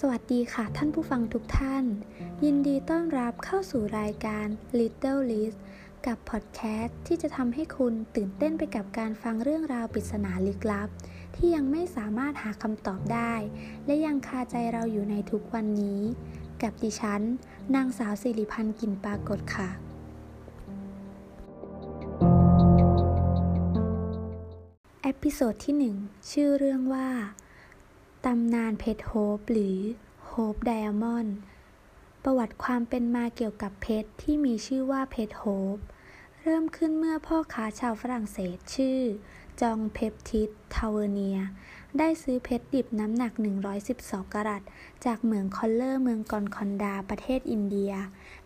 [0.00, 1.84] สวัสดีค่ะท่านผู้ฟังทุกท่าน
[2.44, 4.46] ยินดีต้อนรับเข้าสู่รายการ
[4.78, 5.58] Little List
[6.06, 10.88] กับพอดแคสต์ที่จะทำให้คุณตื่นเต้นไปกับการฟังเรื่องราวปริศนาลึกลับ
[11.36, 13.34] ที่ยังไม่สามารถหาคำตอบได้
[13.86, 16.00] และยังคาใจเราอยู่ในทุกวันนี้
[16.62, 17.22] กับดิฉัน
[17.74, 19.68] นางสาวสิริพันธ์กินปรากฏค่ะ
[25.02, 27.08] Episode ที่ 1 ชื่อเรื่องว่า
[28.26, 29.78] ตำนานเพชรโฮปหรือ
[30.26, 31.36] Hope Diamond
[32.24, 35.44] ประวัติความเป็นมาเกี่ยวกับเพชรที่มีชื่อว่าเพชรโฮ
[35.76, 35.78] ป
[36.42, 39.00] เริ่มขึ้นเมื่อพ่อค้าชาวฝรั่งเศสชื่อ
[39.60, 41.38] Jean-Baptiste Tavernier
[41.98, 43.32] ได้ซื้อเพชรดิบน้ำหนัก
[43.82, 44.62] 112 กะรัต
[45.04, 47.92] จากเหมืองคอลเลอร์เมืองกอลคอนดาประเทศอินเดีย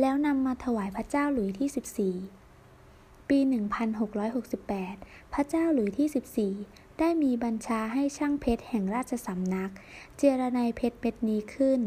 [0.00, 3.38] แล้วนำมาถวายพระเจ้าหลุยที่ 14 ปี
[4.56, 9.72] 1668 พระเจ้าหลุยที่ 14 ได้มีบัญชาให้ช่างเพชรแห่งราชสำนัก
[10.16, 11.80] เจรนายเพชรเม็ดนี้ขึ้น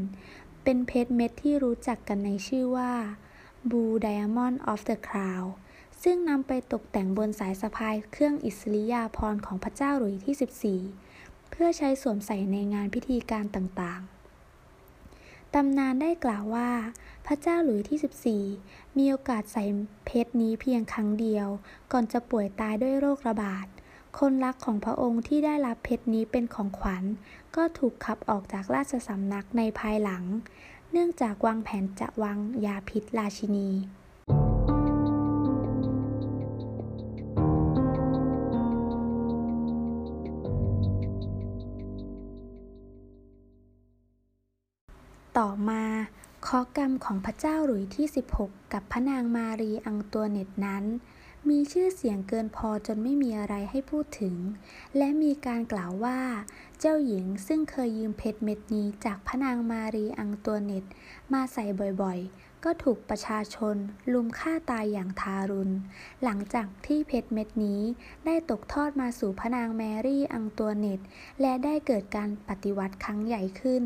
[0.63, 2.93] เป็นเพชรเม็ดที่รู้จักกันในชื่อว่า
[3.69, 5.47] Blue Diamond of the Crown
[6.03, 16.69] ซึ่งนำไปตกแต่งบนสายสะพายเครื่องอิสริยาภรณ์ของพระเจ้าหลุยที่ 14 เพื่อใช้สวมใส่ในงานพิธีการต่างๆ ตำนานได้กล่าวว่า
[17.25, 19.63] พระเจ้าหลุยที่ 14 มีโอกาสใส่
[20.05, 21.47] เพชรนี้เพียงครั้งเดียว
[21.91, 23.67] ก่อนจะป่วยตายด้วยโรคระบาด
[24.17, 27.03] คนรักของพระองค์ที่ได้รับเพชรนี้เป็นของขวัญ
[27.55, 30.23] ก็ถูกขับออกจากราชสำนักในภายหลัง
[30.91, 33.69] เนื่องจากวางแผนจะวางยาพิษราชินี
[45.37, 45.83] ต่อมา
[46.47, 48.05] ข้อกรรมของพระเจ้าหลุยที่
[48.39, 50.83] 16 กับพระนางมารีอังตัวเน็ตนั้น
[51.47, 54.35] มีชื่อเสียงเกินพอจนไม่มีอะไรให้พูดถึง
[54.97, 56.19] และมีการกล่าวว่า
[56.79, 60.83] เจ้าหญิงซึ่งเคยยืมเพชรเม็ดนี้จากพระนางมารีอังตัวเน็ต
[61.33, 61.65] มาใส่
[62.01, 63.75] บ่อยๆ ก็ถูกประชาชน
[64.13, 65.75] ลุมฆ่าตายอย่างทารุณ
[66.23, 67.81] หลังจากที่เพชรเม็ดนี้
[68.25, 70.99] ได้ตกทอดมาสู่พระนางแมรี่อังตัวเน็ต
[71.41, 73.83] และได้เกิดการปฏิวัติครั้งใหญ่ขึ้น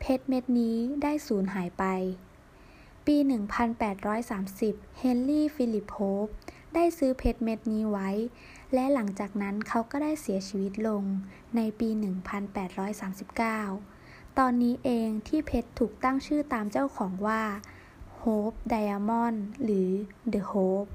[0.00, 1.84] เพชรเม็ดนี้ได้สูญหายไป
[3.06, 3.16] ปี
[4.32, 6.28] 1830 เฮนรี่ ฟิลิปโฮป
[6.74, 8.10] ได้ซื้อเพชรเม็ดนี้ไว้
[8.74, 11.04] และหลังจากนั้นเขาก็ได้เสียชีวิตลง
[11.56, 11.88] ในปี
[13.52, 17.42] 1839 ตอนนี้เองที่เพชรถูกตั้งชื่อตามเจ้าของว่า
[18.20, 19.90] Hope Diamond หรือ
[20.32, 20.90] The Hope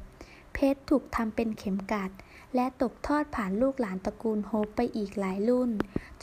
[0.53, 2.11] เพชรถูกทำเป็นเข็มกลัด
[2.55, 5.71] และตกทอดผ่านลูกหลานตระกูลโฮปไปอีกหลายรุ่น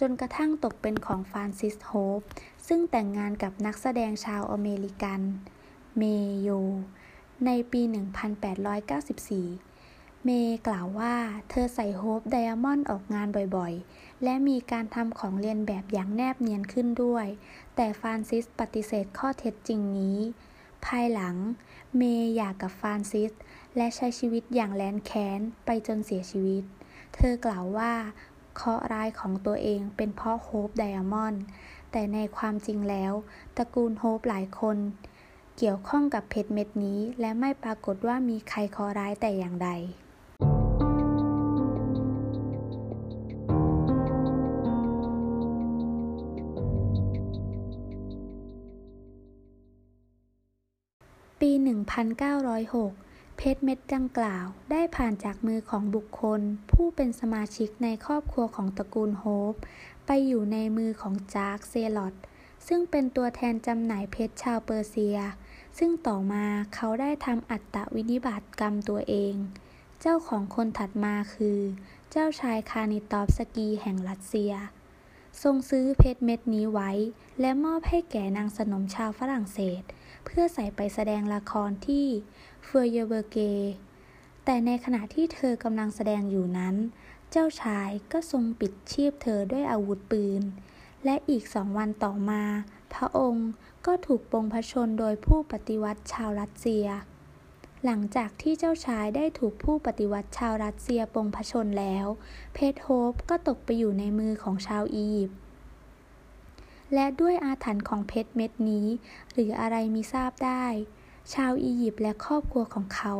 [0.01, 2.21] จนกระทั่งตกเป็นของฟรานซิสโฮป
[2.67, 5.21] ซึ่งแต่งงานกับนักแสดงชาวอเมริกัน
[5.99, 6.03] เม
[6.41, 6.49] โย
[7.47, 7.83] ในปี
[9.49, 11.15] 1894 เมย์กล่าวว่า
[11.51, 17.27] เธอใส่ Hope Diamond ออกงานบ่อยๆ และมีการทำของเลียนแบบอย่างแนบเนียนขึ้นด้วย
[17.77, 20.19] แต่ฟรานซิสปฏิเสธข้อเท็จจริงนี้
[20.87, 21.37] ภายหลัง
[21.97, 23.33] เมย์หย่ากับฟรานซิส
[23.77, 26.65] และใช้ชีวิตอย่างแลนแค้นไปจนเสียชีวิต
[27.15, 27.93] เธอกล่าวว่า
[28.55, 31.43] เคราะห์ร้ายของตัวเองเป็นเพราะโฮปไดอะมอนด์
[31.93, 33.13] แต่ในความจริงแล้ว
[33.57, 34.79] ตระกูลโฮปหลายคน
[35.59, 39.71] เกี่ยวข้องกับเพชรเม็ดนี้ และไม่ปรากฏว่ามีใครคอร้ายแต่อย่างใด
[51.41, 51.51] ปี
[52.09, 56.41] 1906 เพชรเม็ดดังกล่าวได้ผ่านจากมือของบุคคล
[56.71, 59.55] ผู้เป็นสมาชิกในครอบครัวของตระกูลโฮป
[60.07, 62.15] ไปอยู่ในมือของจาร์กเซลอต
[62.69, 65.19] ซึ่งเป็นตัวแทนจำหน่ายเพชรชาวเปอร์เซีย
[65.79, 66.45] ซึ่งต่อมา
[66.75, 69.35] เขาได้ทำอัตตวินิบาตกรรมตัวเอง
[70.01, 71.59] เจ้าของคนถัดมาคือ
[72.11, 74.53] เจ้าชายคานิตอฟสกีแห่งรัสเซีย
[75.43, 76.91] ทรงซื้อเพชรเม็ดนี้ไว้
[77.41, 79.83] และมอบให้แก่นางสนมชาวฝรั่งเศส
[80.25, 82.07] เพื่อใส่ไปแสดงละครที่
[82.65, 83.39] เฟอร์เยเบอร์เก
[84.45, 86.75] แต่ในขณะที่เธอกำลังแสดงอยู่นั้น
[87.31, 90.43] เจ้าชายก็ทรงปิดชีพเธอด้วยอาวุธปืน
[91.05, 92.43] และอีกสองวันต่อมา
[92.95, 93.49] พระองค์
[93.87, 96.87] ก็ถูกปงพระชนโดยผู้ปฏิวัติชาวรัสเซีย
[97.85, 102.07] หลังจากที่เจ้าชายได้ถูกผู้ปฏิวัติชาวรัสเซียปงพระชนแล้ว
[102.55, 105.39] เพทโฮปก็ตกไปอยู่ในมือของชาวอียิปต์
[106.95, 108.87] และด้วยอาถรรพ์ของเพชรเม็ดนี้
[109.33, 110.67] หรืออะไรมีทราบได้
[111.35, 113.15] ชาวอียิปต์และครอบครัวของเขา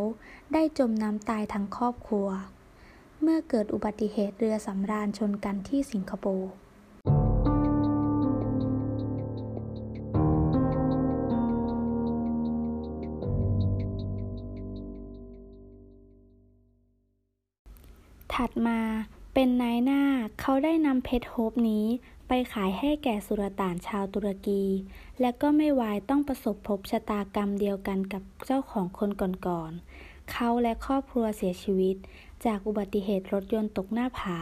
[0.53, 2.29] ได้จมน้ำตายทั้งครอบครัว
[3.23, 6.53] เมื่อเกิดอุบัติเหตุเรือสำราญชนกันที่สิงคโปร์
[18.47, 18.81] ถัดมา
[19.35, 20.03] เป็นนายหน้า
[20.41, 21.87] เขาได้นำเพชรโฮปนี้
[22.29, 24.65] ไปขายให้แก่สุลต่านชาวตุรกี
[25.21, 31.97] และก็ไม่วายต้องประสบพบชะตากรรมเดียวกันกับเจ้าของคนก่อนๆ เขาและครอบครัวเสียชีวิต
[32.45, 34.39] จากอุบัติเหตุรถยนต์ตกหน้าผา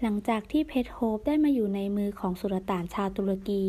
[0.00, 3.64] หลังจากที่เพชรโฮปได้มาอยู่ในมือของสุลต่านชาวตุรกี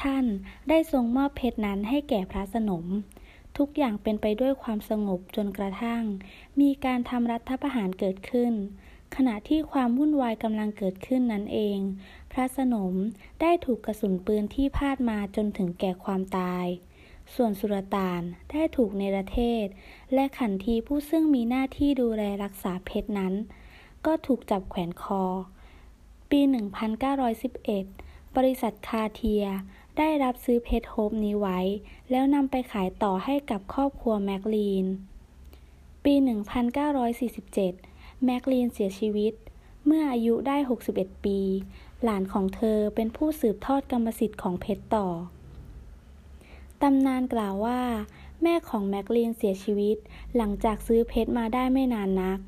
[0.00, 0.24] ท่าน
[0.68, 2.86] ได้ทรงมอบเพชรนั้นให้แก่พระสนม
[3.58, 6.02] ทุกอย่างเป็นไปด้วยความสงบจนกระทั่ง
[6.60, 8.54] มีการทำรัฐประหารเกิดขึ้น
[9.16, 11.78] ขณะที่ความวุ่นวายกำลังเกิดขึ้นนั้นเอง
[12.32, 12.94] พระสนม
[13.40, 16.66] ได้ถูกกระสุนปืนที่พาดมาจนถึงแก่ความตาย
[17.34, 19.64] ส่วนสุรตานได้ถูกในประเทศ
[20.14, 23.34] และขันทีผู้ซึ่งมีหน้าที่ดูแลรักษาเพชรนั้น
[24.06, 25.22] ก็ถูกจับแขวนคอ
[26.30, 26.40] ปี
[27.58, 29.44] 1911 บริษัทคาเทีย
[29.98, 31.58] ได้รับซื้อเพชรโฮปนี้ไว้
[32.10, 34.86] แล้วนำไปขายต่อให้กับครอบครัวแมกลีน
[36.04, 37.91] ปี 1947
[38.24, 39.32] แมกลีนเสียชีวิต
[39.86, 40.56] เมื่ออายุได้
[40.90, 41.38] 61 ปี
[42.02, 45.08] หลานของเธอเป็นผู้สืบทอดกรรมสิทธิ์ของเพชรต่อ
[46.82, 47.80] ตำนานกล่าวว่า
[48.42, 49.96] แม่ของแมกลีนเสียชีวิต
[50.36, 52.38] หลังจากซื้อเพชรมาได้ไม่นานนัก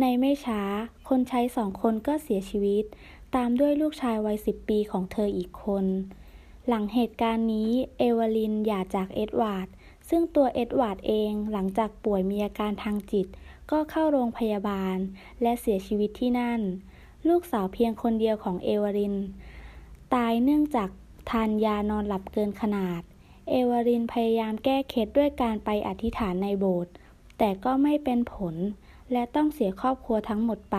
[0.00, 0.62] ในไม่ช้า
[1.08, 2.84] คนใช้สองคนก็เสียชีวิต
[3.34, 5.86] ตามด้วยลูกชายวัยสิบปีของเธออีกคน
[6.68, 9.68] หลังเหตุการณ์นี้ เอวารินหย่าจากเอ็ดวาร์ด
[10.08, 13.26] ซึ่งตัวเอ็ดวาร์ดเองหลังจากป่วยมีอาการทางจิต
[13.70, 14.96] ก็เข้าโรงพยาบาล
[15.42, 16.60] และเสียชีวิตที่นั่น
[17.28, 19.14] ลูกสาวเพียงคนเดียวของเอวาริน
[20.14, 20.88] ตายเนื่องจาก
[21.30, 23.00] ทานยานอนหลับเกินขนาด
[23.50, 26.92] เอวารินพยายามแก้เคล็ดด้วยการไปอธิษฐานในโบสถ์
[27.38, 28.54] แต่ก็ไม่เป็นผล
[29.12, 30.78] และต้องเสียครอบครัวทั้งหมดไป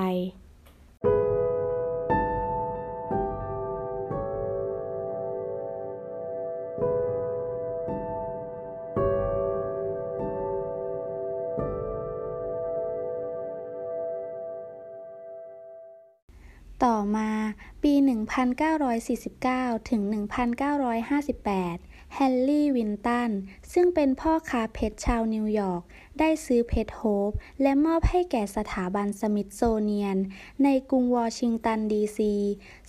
[17.17, 17.29] มา
[17.83, 17.93] ปี
[19.15, 23.29] 1949 ถึง 1958 แฮร์รี่วินสตัน
[23.73, 25.81] ซึ่งเป็นพ่อค้าเพชรชาวนิวยอร์ก
[26.19, 27.31] ได้ซื้อเพชรโฮป
[27.61, 30.17] และมอบให้แก่สถาบันสมิธโซเนียน
[30.63, 32.33] ในกรุงวอชิงตันดีซี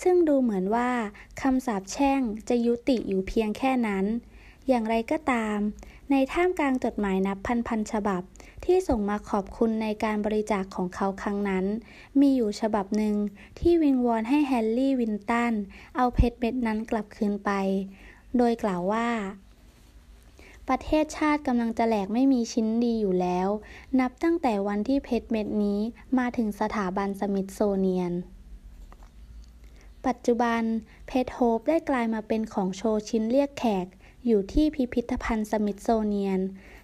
[0.03, 0.91] ซึ่งดูเหมือนว่า
[1.41, 4.05] คำสาปแช่งจะยุติอยู่เพียงแค่นั้น
[4.69, 5.59] อย่างไรก็ตาม
[6.11, 7.38] ในท่ามกลางจดหมายนับ
[7.69, 8.23] พันๆฉบับ
[8.64, 11.64] ที่ส่งมาขอบคุณในการบริจาคของเขาครั้งนั้น
[12.20, 13.14] มีอยู่ฉบับหนึ่ง
[13.58, 15.53] ที่วิงวอนให้แฮร์รี่วินสตัน
[15.97, 17.50] เอาเพชรเม็ดนั้นกลับคืนไป
[18.37, 19.08] โดยกล่าวว่า
[20.69, 23.49] ประเทศชาติกำลังจะแหลกไม่มีชิ้นดีอยู่แล้ว
[24.00, 25.79] นับตั้งแต่วันที่เพชรเม็ดนี้
[26.19, 28.12] มาถึงสถาบันสมิธโซเนียน
[30.06, 30.62] ปัจจุบัน
[31.06, 33.87] เพชรโฮปได้กลายมาเป็นของโชว์ชิ้นเรียกแขก
[34.26, 36.40] อยู่ที่พิพิธภัณฑ์สมิธโซเนียน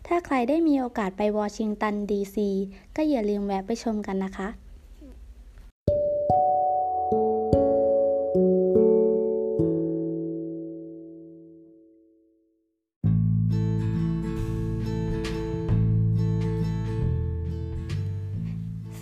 [0.06, 2.50] ถ้าใครได้มีโอกาสไปวอชิงตันดีซี
[2.96, 4.48] ก็อย่าลืมแวะไปชมกันนะคะ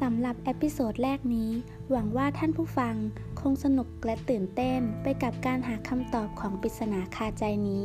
[0.01, 1.51] สำหรับ Episode แรกนี้
[1.91, 2.95] หวังว่าท่านผู้ฟัง
[3.41, 7.85] คงสนุกและตื่นเต้นไปกับการหาคำตอบของปริศนาคาใจนี้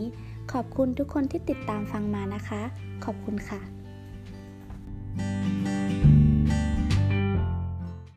[0.53, 2.61] ขอบคุณทุกคนที่ติดตามฟังมานะคะ
[3.05, 3.74] ขอบคุณค่ะ